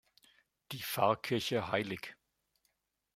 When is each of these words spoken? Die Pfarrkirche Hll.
Die 0.71 0.81
Pfarrkirche 0.81 1.67
Hll. 1.71 1.99